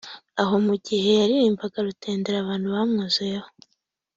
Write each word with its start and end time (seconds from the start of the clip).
aho 0.41 0.55
mu 0.65 0.75
gihe 0.85 1.09
yaririmbaga 1.21 1.77
Rutenderi 1.87 2.37
abantu 2.39 2.67
bamwuzuyeho 2.75 3.49